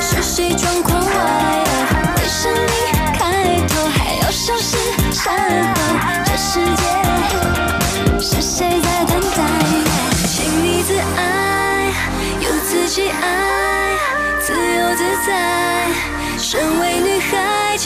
[0.00, 2.14] 是谁状况外呀？
[2.16, 4.78] 为什你开头还要小心
[5.10, 5.34] 善
[5.74, 6.25] 后？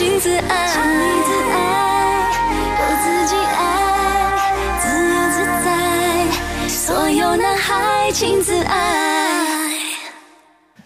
[0.00, 1.54] 请自爱，请你自爱，
[2.80, 3.60] 有自己爱，
[4.80, 5.68] 自由自在。
[6.68, 8.74] 所有男孩，请自爱。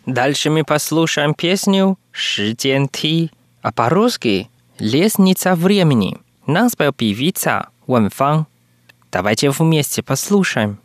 [0.07, 3.31] Дальше мы послушаем песню «Шиден Ти»,
[3.62, 6.16] а по-русски «Лестница времени».
[6.47, 8.47] Нам спел певица Вэн Фан.
[9.12, 10.78] Давайте вместе послушаем.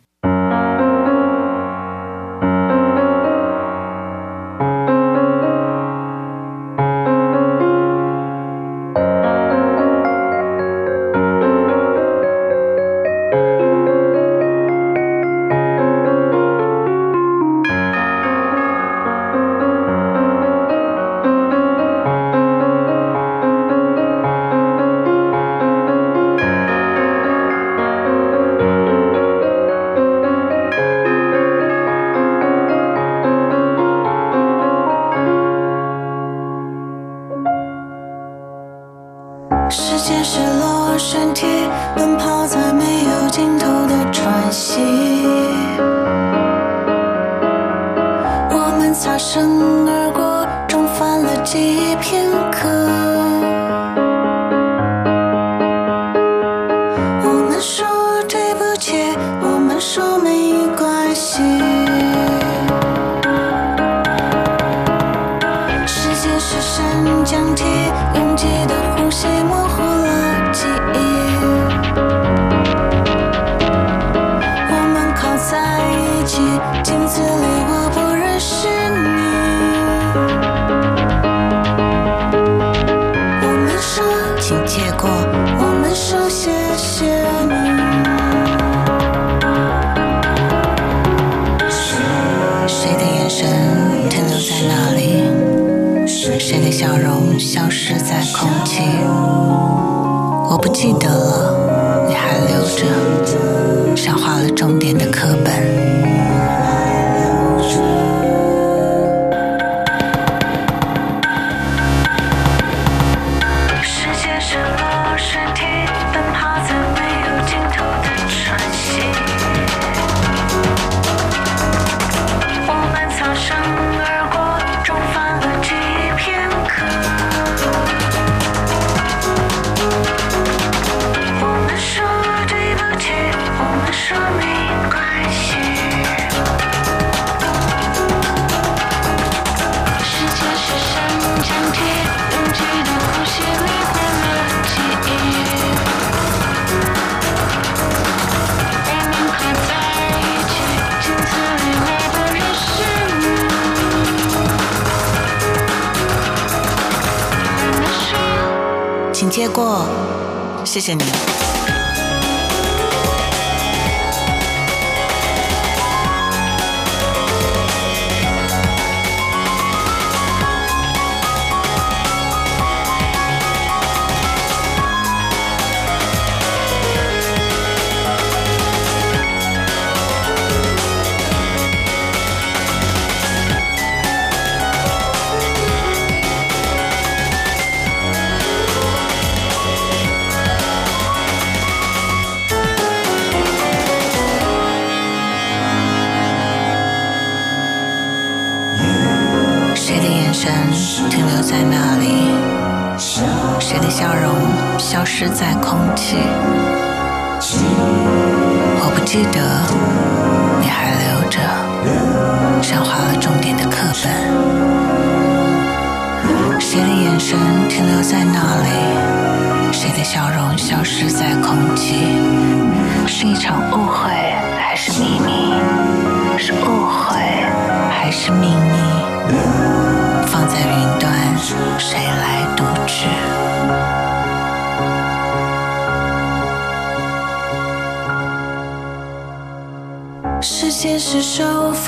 [160.71, 161.50] 谢谢你。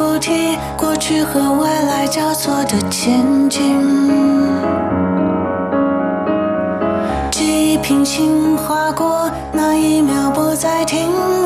[0.03, 3.59] 不提过去和未来交错的前景。
[7.31, 11.42] 记忆平行划过那一秒不再停。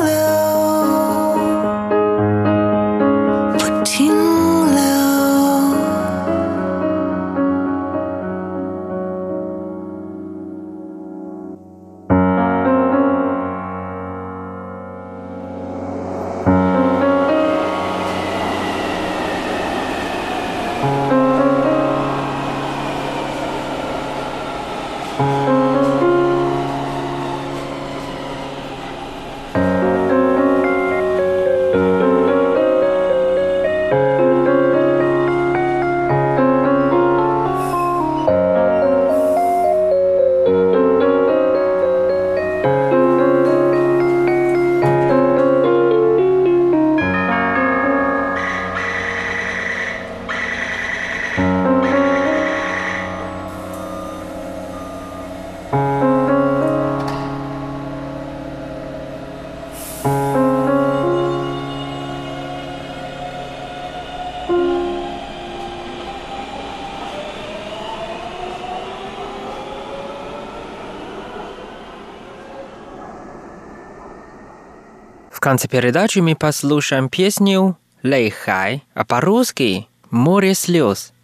[75.48, 81.14] конце передачи мы послушаем песню «Лейхай», а по-русски «Море слез».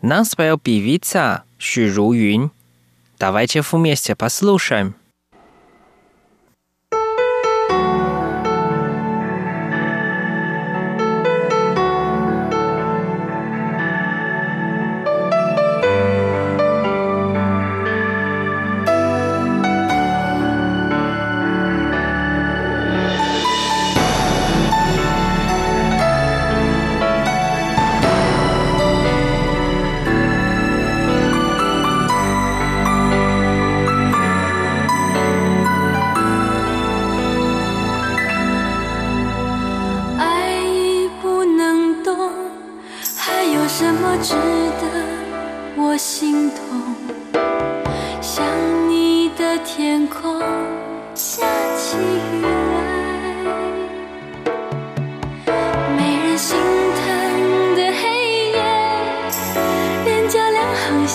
[0.00, 2.50] Нам спел певица Ши Ру Юнь.
[3.18, 4.94] Давайте вместе послушаем.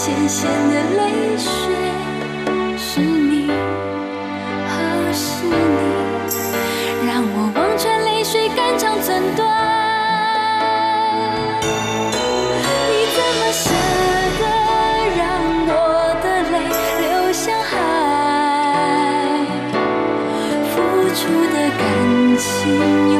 [0.10, 1.52] 咸咸的泪水
[2.78, 3.52] 是你
[4.66, 4.72] 哦
[5.14, 5.52] 是你
[7.08, 9.46] 让我望穿泪水肝肠寸断。
[12.90, 13.70] 你怎么舍
[14.40, 14.44] 得
[15.16, 15.22] 让
[15.68, 15.72] 我
[16.24, 16.56] 的泪
[17.02, 17.72] 流向海？
[20.72, 20.76] 付
[21.14, 21.22] 出
[21.54, 21.80] 的感
[22.38, 22.44] 情
[23.14, 23.19] 永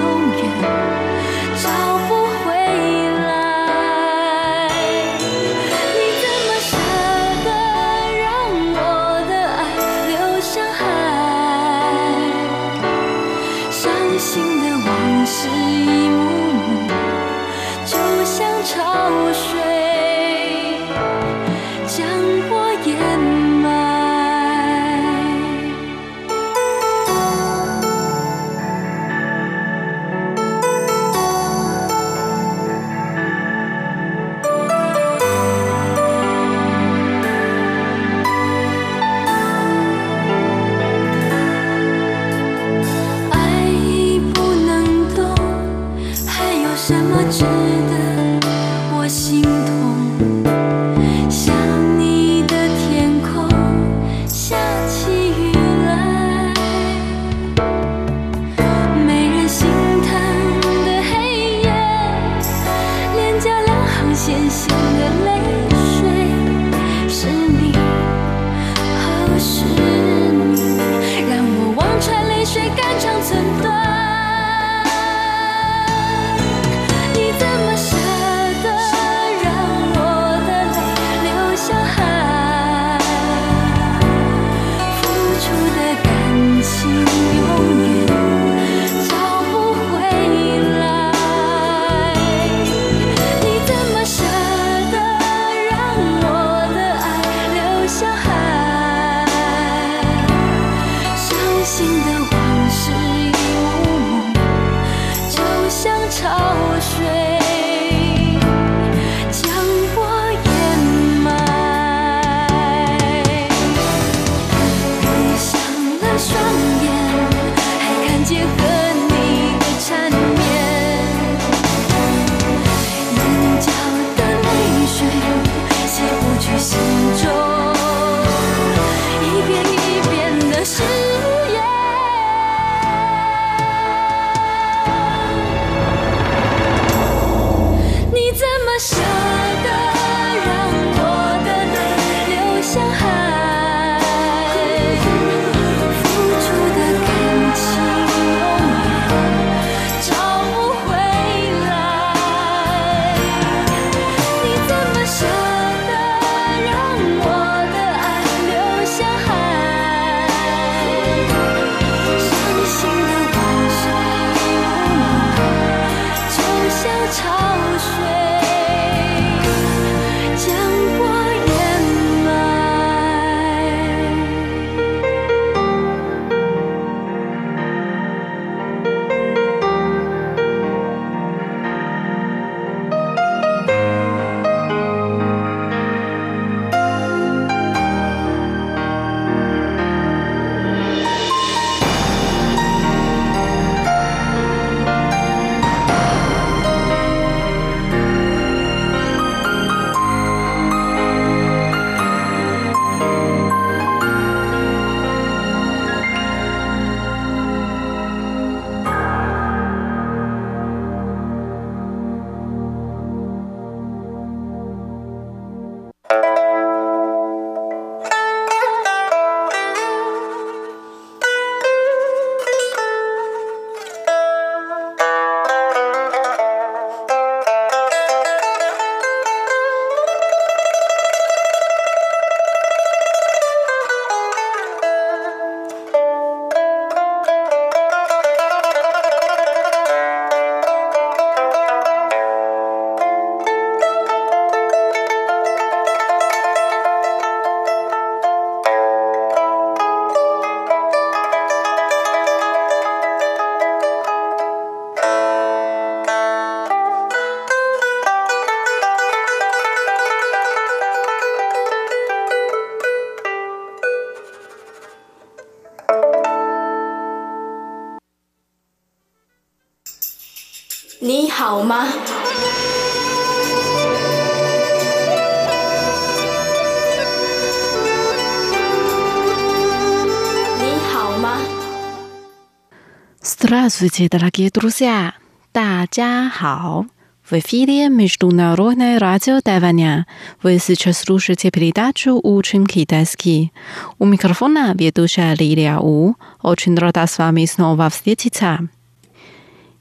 [283.69, 285.13] Здравствуйте, дорогие друзья!
[285.53, 286.87] 大家好!
[287.29, 290.07] В эфире Международное радио Тайваня.
[290.43, 293.53] Вы сейчас слушаете передачу «Учим китайский».
[293.99, 296.15] У микрофона ведущая Лилия У.
[296.41, 298.61] Очень рада с вами снова встретиться.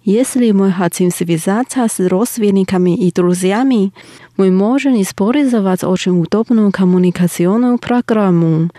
[0.04, 3.94] Если мы хотим связаться с родственниками и друзьями,
[4.36, 8.72] мы можем использовать очень удобную коммуникационную программу.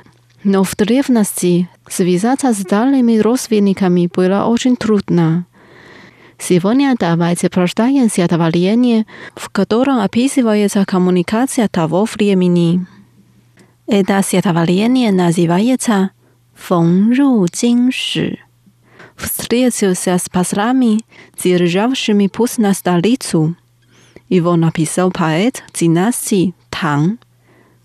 [0.44, 5.46] но в древности связаться с дальними родственниками было очень трудно.
[6.38, 12.86] Сегодня давайте прочитаем стихотворение, в котором описывается коммуникация того времени.
[13.88, 16.12] Это стихотворение называется
[16.56, 18.40] «Фэн ру джин ши».
[19.18, 21.02] Встретился с послами,
[21.44, 23.56] державшими путь на столицу.
[24.30, 27.18] Его написал поэт династии Тang,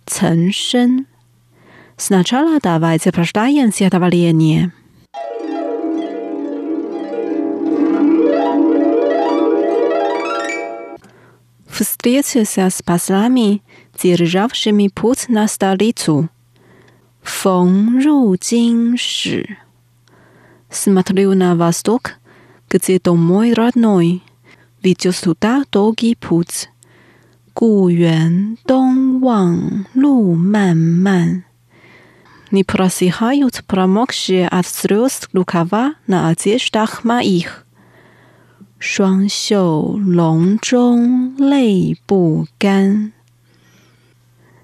[0.06, 1.06] Цэн Шэн.
[1.97, 4.71] Сначала давайте прочитаем стихотворение.
[11.67, 13.61] Встретился с послами,
[14.01, 16.29] державшими путь на столицу.
[17.21, 19.57] Фэн ру джин ши.
[20.69, 22.13] Смотрю на восток,
[22.69, 24.23] где дом мой родной,
[24.81, 26.69] ведет туда долгий путь.
[27.59, 31.43] 故园东望路漫漫。
[32.53, 37.65] Не просыхают промокшие от слез рукава на одеждах моих.
[38.79, 43.11] 双袖笼中泪不干。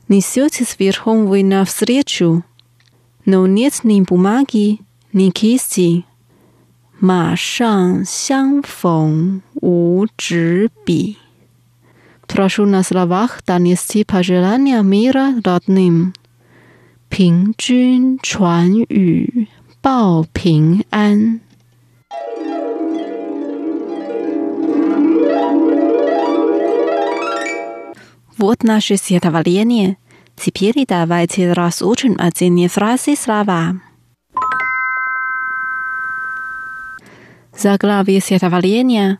[0.08, 2.43] Несетесь верхом вы навстречу,
[3.26, 4.80] но нет ни бумаги,
[5.12, 6.06] ни кисти.
[6.97, 11.18] 马上相逢无纸笔。
[12.26, 16.14] Прошу на словах донести пожелания мира родным.
[17.10, 19.47] 平君传语
[19.82, 21.41] 报平安。
[28.38, 29.97] Вот наше стихотворение.
[30.36, 33.80] Теперь давайте разучим отдельные фразы слова.
[37.58, 39.20] Заглавие стихотворения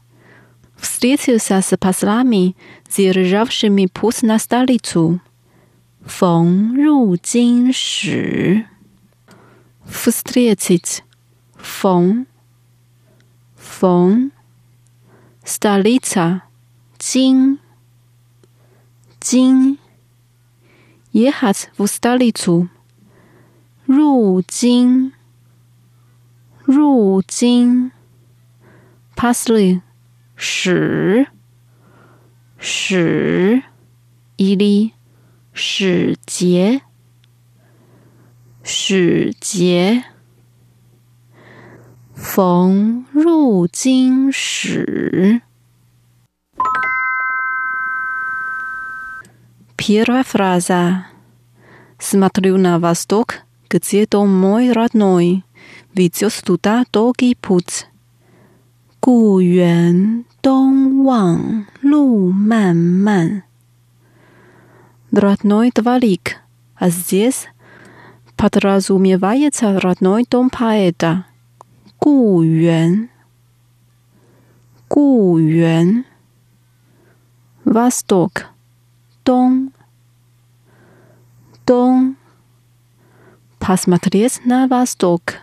[0.78, 2.56] встретился с послами,
[2.96, 5.22] державшими путь на столицу.
[6.06, 8.66] 逢入京时，
[9.86, 11.04] встретить，
[11.58, 12.28] 逢，
[13.56, 14.32] 逢，
[15.44, 16.44] столица，
[16.98, 17.60] 京，
[19.20, 19.78] 京，
[21.12, 22.70] ехать в столицу，
[23.86, 25.12] 入京，
[26.66, 27.92] 入京，
[29.16, 29.82] пошли，
[30.36, 31.28] 使，
[32.60, 33.64] 使，
[34.38, 34.94] или
[35.60, 36.82] 使节，
[38.64, 40.04] 使节，
[42.14, 45.42] 逢入京时。
[49.78, 51.06] Первая фраза.
[52.00, 53.36] Смотрю на восток,
[53.70, 55.44] где дом мой родной,
[55.94, 57.86] ведет туда долгий путь.
[59.00, 63.44] 故园东望路漫漫。
[65.19, 66.37] родной дворик,
[66.77, 67.49] а здесь
[68.37, 71.27] подразумевается родной дом поэта.
[72.01, 73.11] Гу Юэн.
[74.89, 76.05] Гу Юэн.
[77.65, 78.47] Восток.
[79.25, 79.73] Дон.
[81.67, 82.17] Дон.
[83.59, 85.35] Посмотреть на восток.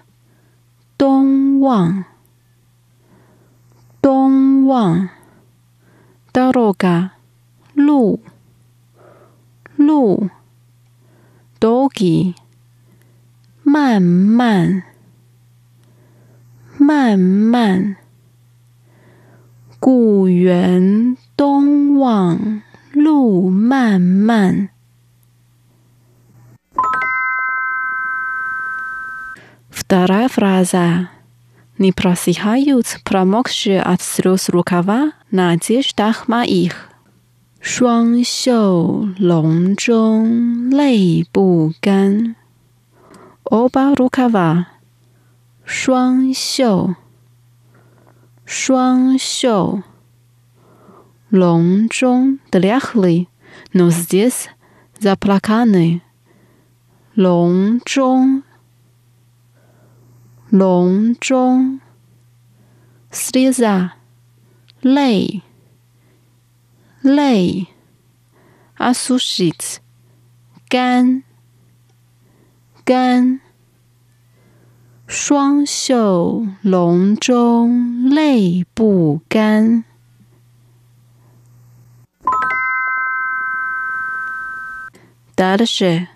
[0.97, 2.05] Дон Ван.
[4.01, 5.11] Дон Ван.
[6.33, 7.11] Дорога.
[7.75, 8.19] Лу.
[9.76, 10.30] 路，
[11.60, 12.34] doggy，
[13.62, 14.84] 慢慢，
[16.78, 17.96] 慢慢，
[19.78, 22.62] 故园东望
[22.92, 24.68] 路漫漫。
[29.70, 31.08] Вторая фраза.
[31.78, 36.85] Не просыхают промокшие от слез рукава на одеждах моих.
[37.60, 42.34] 双袖龙钟泪不干，
[43.44, 44.66] оба рукава。
[45.64, 46.96] 双袖，
[48.44, 49.82] 双袖，
[51.28, 53.28] 龙钟 доляхли,
[53.72, 54.48] но здесь
[54.98, 56.00] заплаканы。
[57.14, 58.42] 龙钟，
[60.50, 61.80] 龙钟，
[63.10, 63.92] слеза，
[64.80, 65.42] 泪。
[67.06, 67.68] 泪，
[68.76, 69.80] осушить，
[70.68, 71.22] 干，
[72.84, 73.40] 干，
[75.06, 79.84] 双袖龙钟泪不干。
[85.36, 86.08] Дальше.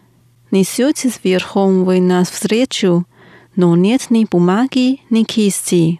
[0.53, 3.05] Несетесь верхом вы нас встречу,
[3.57, 5.99] но нет ни бумаги, ни кисти.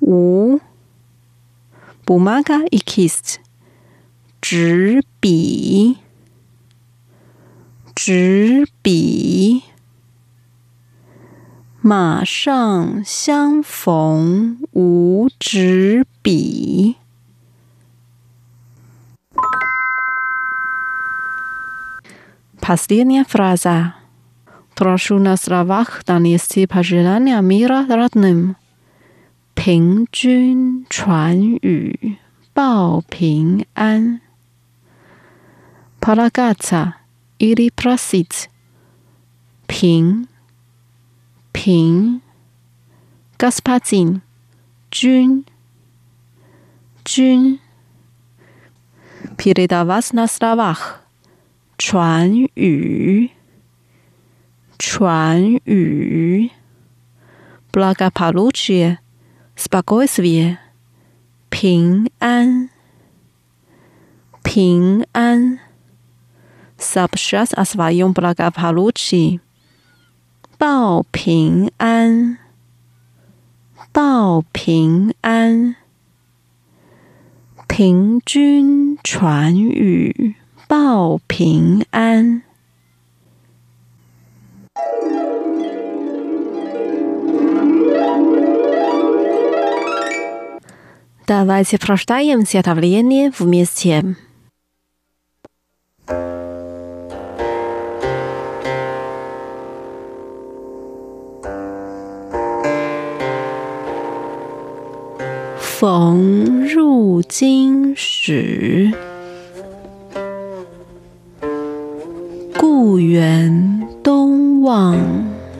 [0.00, 0.60] 无，
[2.06, 3.40] бумага и кисть，
[4.40, 5.98] 纸笔，
[7.94, 9.62] 纸笔，
[11.80, 16.96] 马上相逢无纸笔。
[22.60, 23.94] Последняя фраза.
[24.74, 28.56] Прошу на словах донести пожелания мира родным.
[29.58, 32.16] 平君传语
[32.52, 34.20] 报平安。
[36.04, 36.92] Palagata
[37.38, 38.48] ili prasit
[39.66, 40.28] 平
[41.52, 42.20] 平
[43.38, 44.20] Gaspatin
[44.90, 45.46] 君
[47.02, 47.58] 君
[49.38, 51.00] Передавать на словах
[51.78, 53.30] 传语
[54.78, 56.50] 传语
[57.72, 58.98] Благополучие
[59.59, 60.57] spokojnie，
[61.49, 62.69] 平安，
[64.41, 65.59] 平安。
[66.77, 69.41] Subshat asvayom blagapaluchi，
[70.57, 72.37] 报平安，
[73.91, 75.75] 报平安。
[77.67, 80.35] 平均传语
[80.69, 82.43] 报平安。
[91.28, 94.16] Давайте прочитаем стихотворение вместе.
[105.80, 108.90] «逢入京时，
[112.58, 114.96] 故园东望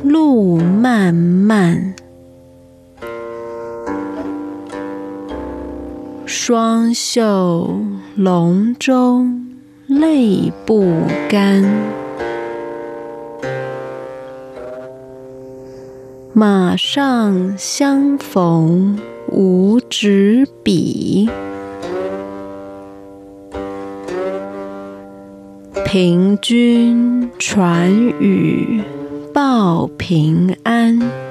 [0.03, 1.95] 路漫漫。
[6.32, 7.82] 双袖
[8.16, 9.48] 龙钟
[9.88, 10.94] 泪不
[11.28, 11.64] 干，
[16.32, 19.00] 马上相逢
[19.32, 21.28] 无纸笔，
[25.84, 28.84] 凭君传语
[29.34, 31.29] 报平安。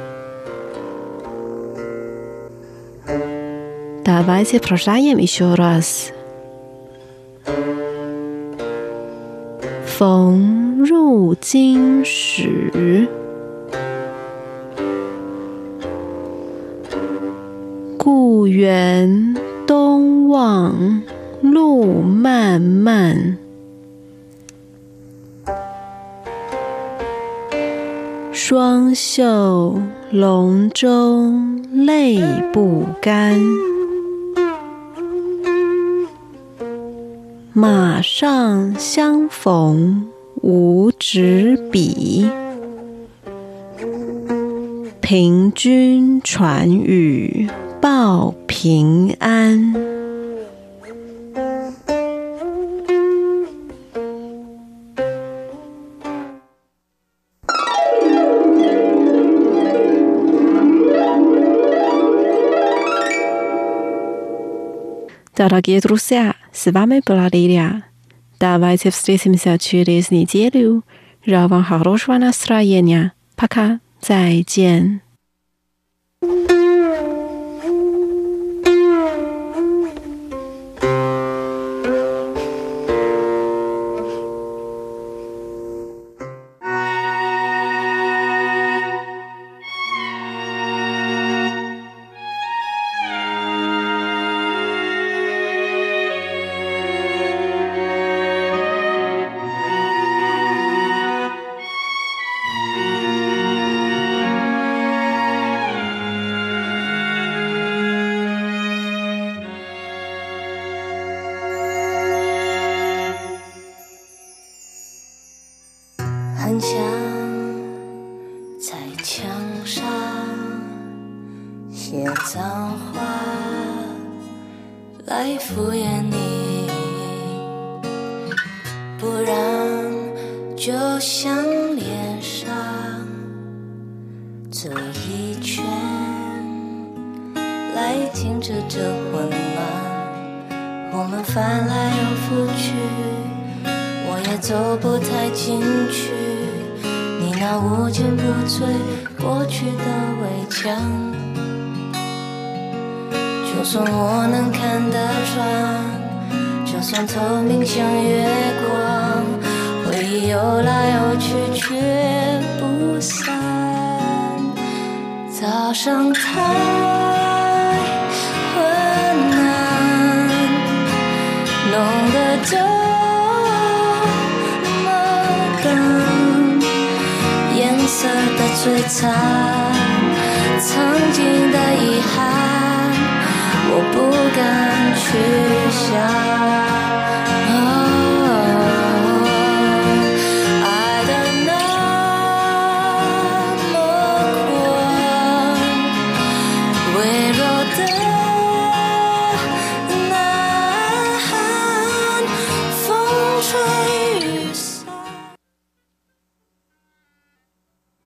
[4.17, 6.11] Давайте прочитаем еще раз.
[9.85, 13.07] 逢入京时，
[17.97, 19.35] 故园
[19.67, 21.01] 东望
[21.41, 23.37] 路漫漫。
[28.31, 29.79] 双袖
[30.11, 31.31] 龙舟
[31.71, 32.19] 泪
[32.51, 33.39] 不干。
[37.60, 40.06] 马上相逢
[40.42, 42.30] 无纸笔，
[45.00, 47.50] 凭君传语
[47.80, 49.97] 报平安。
[65.38, 67.84] Дорогие друзья, с вами была Лилия.
[68.40, 70.84] Давайте встретимся через неделю.
[71.24, 73.12] Желаю вам хорошего настроения.
[73.36, 73.78] Пока.
[74.00, 75.07] 再见。